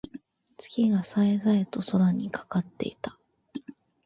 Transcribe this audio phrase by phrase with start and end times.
[0.57, 3.15] 月が冴え冴えと空にかかっていた。